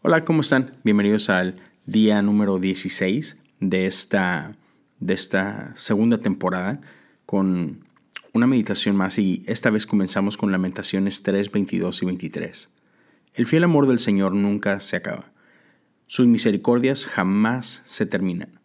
[0.00, 0.76] Hola, ¿cómo están?
[0.84, 4.54] Bienvenidos al día número 16 de esta,
[5.00, 6.80] de esta segunda temporada
[7.26, 7.84] con
[8.32, 12.68] una meditación más y esta vez comenzamos con Lamentaciones 3, 22 y 23.
[13.34, 15.32] El fiel amor del Señor nunca se acaba.
[16.06, 18.60] Sus misericordias jamás se terminan.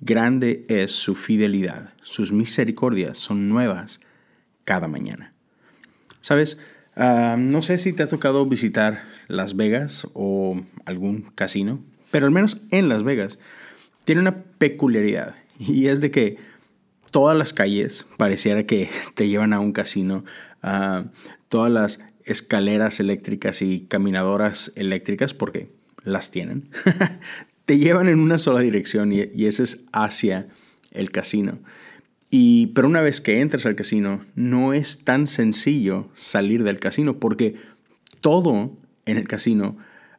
[0.00, 1.94] Grande es su fidelidad.
[2.02, 4.02] Sus misericordias son nuevas
[4.64, 5.32] cada mañana.
[6.20, 6.58] ¿Sabes?
[6.94, 12.32] Ah, no sé si te ha tocado visitar Las Vegas o algún casino, pero al
[12.32, 13.38] menos en Las Vegas
[14.04, 16.38] tiene una peculiaridad y es de que
[17.10, 20.24] todas las calles pareciera que te llevan a un casino,
[21.48, 25.70] todas las escaleras eléctricas y caminadoras eléctricas, porque
[26.04, 26.70] las tienen,
[27.66, 30.48] te llevan en una sola dirección y, y ese es hacia
[30.90, 31.58] el casino.
[32.34, 37.18] Y, pero una vez que entras al casino, no es tan sencillo salir del casino
[37.18, 37.56] porque
[38.20, 38.74] todo
[39.06, 39.76] en el casino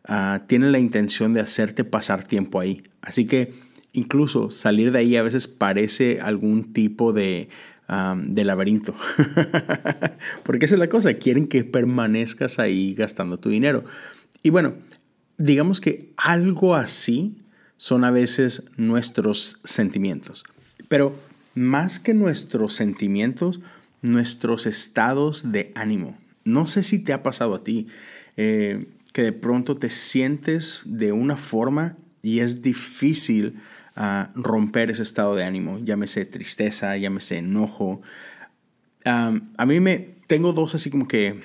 [0.10, 2.84] uh, tiene la intención de hacerte pasar tiempo ahí.
[3.02, 3.54] Así que
[3.94, 7.50] incluso salir de ahí a veces parece algún tipo de,
[7.88, 8.95] de laberinto.
[10.44, 13.86] porque esa es la cosa, quieren que permanezcas ahí gastando tu dinero.
[14.42, 14.73] Y bueno,
[15.38, 17.38] digamos que algo así
[17.78, 20.44] son a veces nuestros sentimientos.
[20.88, 21.16] Pero
[21.56, 23.62] más que nuestros sentimientos,
[24.02, 26.18] nuestros estados de ánimo.
[26.45, 27.88] No sé si te ha pasado a ti
[28.38, 33.59] eh, que de pronto te sientes de una forma y es difícil
[33.95, 35.80] ah, romper ese estado de ánimo.
[35.80, 38.02] Llámese tristeza, llámese enojo.
[39.06, 41.42] a mí me tengo dos así como que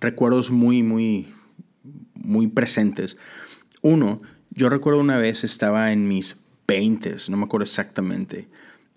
[0.00, 1.28] recuerdos muy, muy,
[2.14, 3.16] muy presentes.
[3.82, 8.48] Uno, yo recuerdo una vez estaba en mis 20, no me acuerdo exactamente.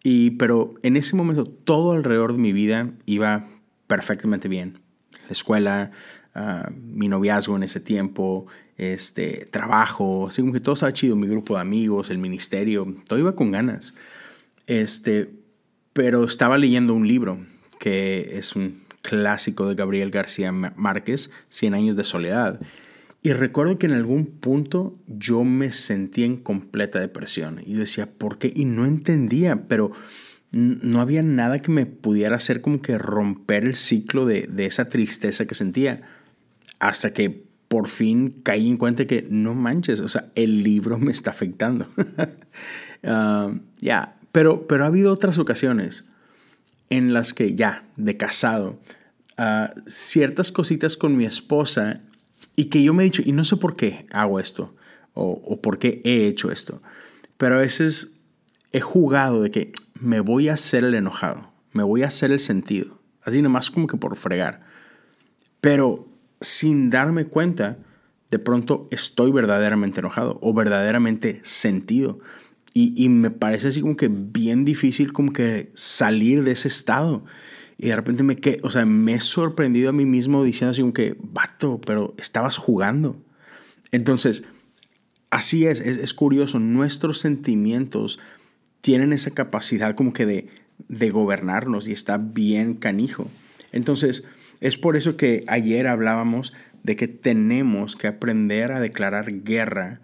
[0.03, 3.45] Y, pero en ese momento todo alrededor de mi vida iba
[3.87, 4.79] perfectamente bien.
[5.11, 5.91] La escuela,
[6.75, 11.55] mi noviazgo en ese tiempo, este, trabajo, así como que todo estaba chido, mi grupo
[11.55, 13.93] de amigos, el ministerio, todo iba con ganas.
[14.67, 15.29] Este,
[15.93, 17.39] pero estaba leyendo un libro
[17.79, 22.59] que es un clásico de Gabriel García Márquez, Cien años de soledad.
[23.23, 27.61] Y recuerdo que en algún punto yo me sentía en completa depresión.
[27.65, 28.51] Y decía, ¿por qué?
[28.55, 29.91] Y no entendía, pero
[30.51, 35.45] no había nada que me pudiera hacer como que romper el ciclo de, esa tristeza
[35.45, 36.01] que sentía.
[36.79, 41.11] Hasta que por fin caí en cuenta que no manches, o sea, el libro me
[41.11, 41.87] está afectando.
[43.03, 46.05] Ah, ya, pero, pero ha habido otras ocasiones
[46.89, 48.79] en las que ya, de casado,
[49.37, 52.01] uh, ciertas cositas con mi esposa
[52.55, 54.73] y que yo me he dicho, y no sé por qué hago esto,
[55.13, 56.81] o, por qué he hecho esto,
[57.37, 58.19] pero a veces
[58.71, 62.39] he jugado de que me voy a hacer el enojado, me voy a hacer el
[62.39, 64.65] sentido, así nomás como que por fregar.
[65.59, 66.06] Pero
[66.41, 67.77] sin darme cuenta,
[68.29, 72.19] de pronto estoy verdaderamente enojado o verdaderamente sentido.
[72.73, 77.23] Y, y, me parece así como que bien difícil como que salir de ese estado.
[77.77, 80.81] Y de repente me, que, o sea, me he sorprendido a mí mismo diciendo así
[80.81, 83.17] como que, vato, pero estabas jugando.
[83.91, 84.43] Entonces,
[85.29, 88.19] así es, es, curioso, nuestros sentimientos
[88.81, 90.47] tienen esa capacidad como que de,
[90.87, 93.29] de gobernarnos y está bien canijo.
[93.71, 94.23] Entonces,
[94.61, 96.53] es por eso que ayer hablábamos
[96.83, 99.99] de que tenemos que aprender a declarar guerra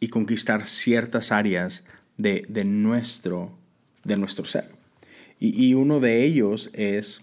[0.00, 1.84] y conquistar ciertas áreas
[2.16, 3.56] de, de nuestro,
[4.04, 4.78] de nuestro ser.
[5.40, 7.22] Y, uno de ellos es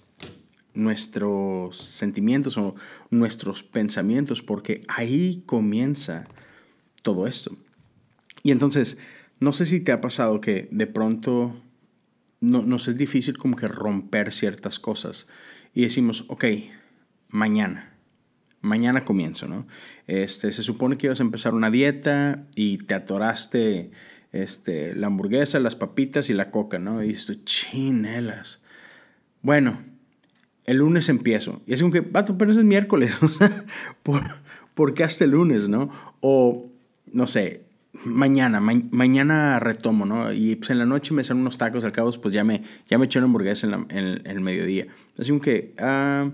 [0.74, 2.76] nuestros sentimientos o
[3.10, 6.26] nuestros pensamientos, porque ahí comienza
[7.02, 7.58] todo esto.
[8.42, 8.98] Y entonces,
[9.40, 11.62] no sé si te ha pasado que de pronto
[12.40, 15.28] no, nos es difícil como que romper ciertas cosas
[15.76, 16.46] y decimos, ok,
[17.30, 17.94] mañana,
[18.62, 19.68] mañana comienzo, ¿no?
[20.08, 23.92] Este, se supone que ibas a empezar una dieta y te atoraste
[24.32, 27.04] este, la hamburguesa, las papitas y la coca, ¿no?
[27.04, 28.62] Y esto, chinelas.
[29.42, 29.84] Bueno,
[30.64, 31.62] el lunes empiezo.
[31.68, 33.14] Y es como que, vato, pero es miércoles.
[34.04, 34.24] ¿por,
[34.74, 35.92] ¿por, qué hasta el lunes, no?
[36.22, 36.72] O,
[37.12, 37.66] no sé,
[38.06, 40.32] mañana, mañana retomo, ¿no?
[40.32, 42.98] Y pues en la noche me hacen unos tacos al cabo, pues ya me, ya
[42.98, 44.88] me eché una hamburguesa en, el mediodía.
[45.18, 46.30] Así que, ah,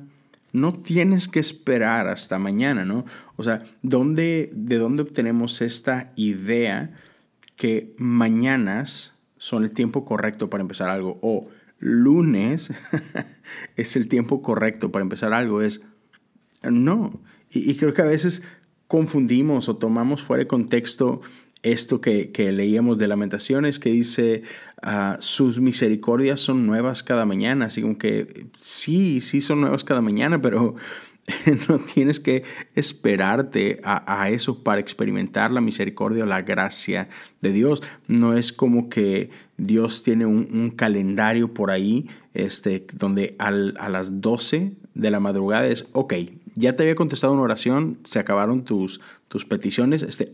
[0.54, 3.06] no tienes que esperar hasta mañana, ¿no?
[3.38, 6.92] O sea, ¿dónde, ¿de dónde obtenemos esta idea?
[7.62, 11.48] que mañanas son el tiempo correcto para empezar algo o
[11.78, 12.74] lunes
[13.76, 15.62] es el tiempo correcto para empezar algo.
[15.62, 15.86] Es
[16.64, 17.22] no.
[17.52, 18.42] Y, creo que a veces
[18.88, 21.22] confundimos o tomamos fuera de contexto
[21.64, 24.44] esto que, leíamos de Lamentaciones, que dice,
[24.82, 30.02] ah, sus misericordias son nuevas cada mañana, así como que sí, sí son nuevas cada
[30.02, 30.76] mañana, pero
[31.70, 32.44] no tienes que
[32.76, 37.10] esperarte a, eso para experimentar la misericordia o la gracia
[37.42, 37.84] de Dios.
[38.08, 44.74] No es como que Dios tiene un, calendario por ahí este, donde a las 12
[44.94, 46.14] de la madrugada es, ok,
[46.56, 50.34] ya te había contestado una oración, se acabaron tus, tus peticiones, este,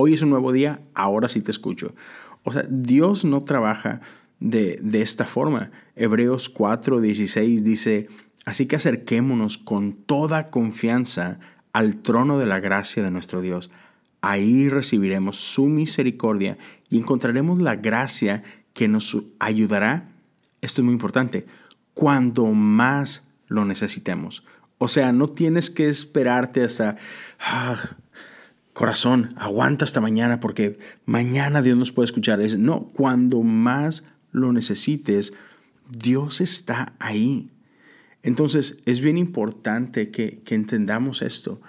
[0.00, 1.94] hoy es un nuevo día, ahora sí te escucho.
[2.42, 4.00] O sea, Dios no trabaja
[4.38, 5.70] de, de esta forma.
[5.94, 8.08] Hebreos 4, 16 dice,
[8.44, 11.38] Así que acerquémonos con toda confianza
[11.72, 13.70] al trono de la gracia de nuestro Dios.
[14.22, 16.58] Ahí recibiremos su misericordia
[16.88, 18.42] y encontraremos la gracia
[18.72, 20.06] que nos ayudará,
[20.60, 21.46] esto es muy importante,
[21.94, 24.44] cuando más lo necesitemos.
[24.78, 26.96] O sea, no tienes que esperarte hasta,
[27.38, 27.76] ah,
[28.80, 32.40] corazón, aguanta hasta mañana porque mañana Dios nos puede escuchar.
[32.40, 35.34] Es, no, cuando más lo necesites,
[35.90, 37.50] Dios está ahí.
[38.22, 41.60] Entonces es bien importante que, entendamos esto,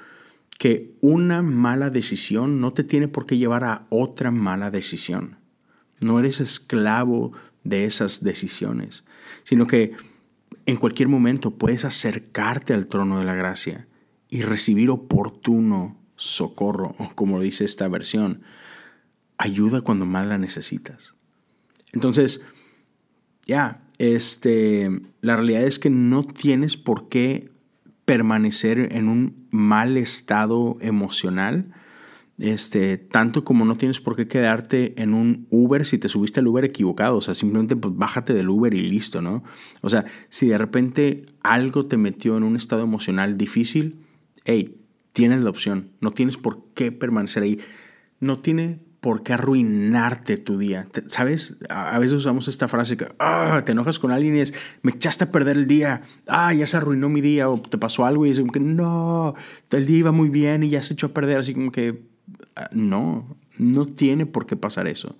[0.57, 5.35] que una mala decisión no te tiene por qué llevar a otra mala decisión.
[5.99, 7.33] No eres esclavo
[7.65, 9.03] de esas decisiones,
[9.43, 9.97] sino que
[10.65, 13.85] en cualquier momento puedes acercarte al trono de la gracia
[14.29, 18.43] y recibir oportuno socorro, o como dice esta versión,
[19.37, 21.15] ayuda cuando más la necesitas.
[21.93, 22.41] Entonces,
[23.47, 27.49] ya, este, la realidad es que no tienes por qué
[28.05, 31.73] permanecer en un mal estado emocional.
[32.37, 36.47] Este, tanto como no tienes por qué quedarte en un Uber si te subiste al
[36.47, 39.43] Uber equivocado, o sea, simplemente pues bájate del Uber y listo, ¿no?
[39.81, 43.97] O sea, si de repente algo te metió en un estado emocional difícil,
[44.43, 44.80] hey,
[45.13, 47.59] tienes la opción, no tienes por qué permanecer ahí.
[48.19, 50.87] No tiene por qué arruinarte tu día.
[51.07, 51.57] ¿Sabes?
[51.69, 54.53] A veces usamos esta frase que ah, te enojas con alguien y es,
[54.83, 58.05] me echaste a perder el día, ah, ya se arruinó mi día, o te pasó
[58.05, 59.33] algo y es como que no,
[59.71, 62.03] el día iba muy bien y ya se echó a perder, así como que
[62.55, 65.17] ah, no, no tiene por qué pasar eso.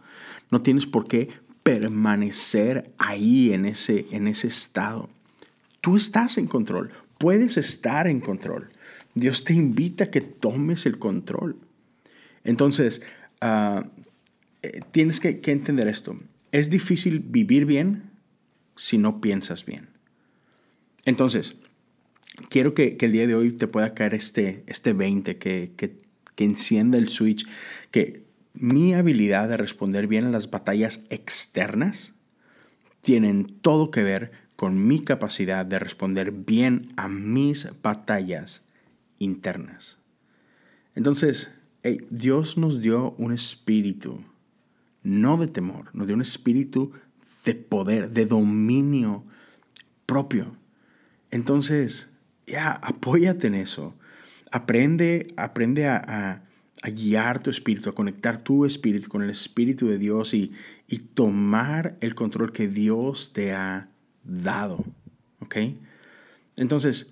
[0.52, 1.30] No tienes por qué
[1.64, 5.10] permanecer ahí en ese, en ese estado.
[5.82, 8.70] Tú estás en control, puedes estar en control.
[9.16, 11.58] Dios te invita a que tomes el control.
[12.44, 13.02] Entonces,
[13.42, 13.88] Ah,
[14.62, 16.16] eh, tienes que, entender esto.
[16.52, 18.12] Es difícil vivir bien
[18.76, 19.90] si no piensas bien.
[21.06, 21.56] Entonces,
[22.50, 25.98] quiero que, el día de hoy te pueda caer este, este 20, que, que,
[26.36, 27.48] que encienda el switch,
[27.90, 28.24] que
[28.54, 32.20] mi habilidad de responder bien a las batallas externas
[33.02, 38.62] tienen todo que ver con mi capacidad de responder bien a mis batallas
[39.22, 39.98] internas.
[40.96, 41.54] Entonces,
[42.10, 44.24] Dios nos dio un espíritu,
[45.04, 46.92] no de temor, nos dio un espíritu
[47.46, 49.24] de poder, de dominio
[50.06, 50.56] propio.
[51.32, 52.12] Entonces,
[52.46, 53.96] ya, apóyate en eso.
[54.52, 56.44] Aprende, aprende a,
[56.94, 60.52] guiar tu espíritu, a conectar tu espíritu con el espíritu de Dios y,
[60.88, 63.90] y tomar el control que Dios te ha
[64.24, 64.84] dado.
[65.40, 65.58] ¿Ok?
[66.56, 67.08] Entonces,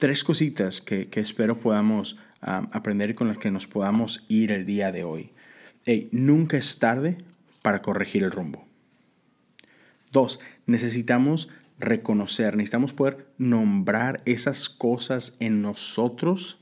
[0.00, 4.90] tres cositas que, espero podamos aprender y con las que nos podamos ir el día
[4.90, 5.30] de hoy.
[6.10, 7.18] nunca es tarde
[7.62, 8.66] para corregir el rumbo.
[10.10, 11.48] Dos, necesitamos
[11.78, 16.58] reconocer, necesitamos poder nombrar esas cosas en nosotros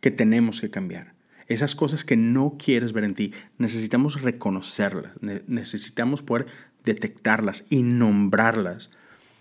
[0.00, 1.14] que tenemos que cambiar.
[1.48, 6.46] Esas cosas que no quieres ver en ti, necesitamos reconocerlas, necesitamos poder
[6.84, 8.90] detectarlas y nombrarlas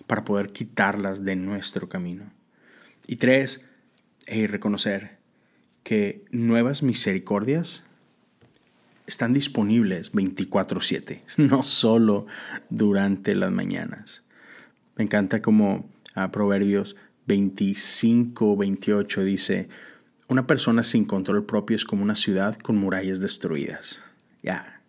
[0.08, 2.32] para poder quitarlas de nuestro camino.
[3.08, 3.66] Y tres,
[4.28, 5.18] reconocer
[5.84, 7.86] que nuevas misericordias
[9.08, 12.28] están disponibles 24/7, no solo
[12.70, 14.24] durante las mañanas.
[14.98, 16.98] Me encanta como a Proverbios
[17.28, 19.70] 25, 28 dice,
[20.28, 24.02] una persona sin control propio es como una ciudad con murallas destruidas.
[24.44, 24.82] Ya,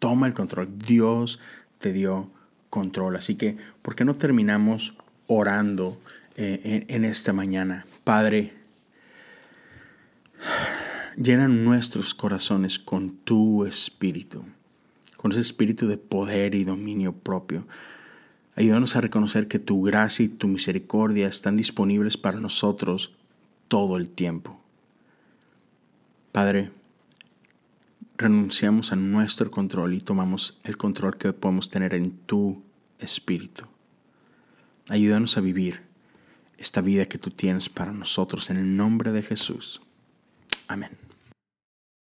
[0.00, 0.78] toma el control.
[0.78, 1.40] Dios
[1.78, 2.30] te dio
[2.70, 3.16] control.
[3.16, 6.00] Así que, ¿por qué no terminamos orando
[6.36, 7.84] eh, en esta mañana?
[8.04, 8.52] Padre,
[11.16, 14.44] Llena nuestros corazones con tu espíritu,
[15.16, 17.66] con ese espíritu de poder y dominio propio.
[18.54, 23.14] Ayúdanos a reconocer que tu gracia y tu misericordia están disponibles para nosotros
[23.68, 24.60] todo el tiempo.
[26.32, 26.70] Padre,
[28.18, 32.62] renunciamos a nuestro control y tomamos el control que podemos tener en tu
[32.98, 33.64] espíritu.
[34.88, 35.80] Ayúdanos a vivir
[36.58, 39.82] esta vida que tú tienes para nosotros en el nombre de Jesús.
[40.68, 41.05] Amén.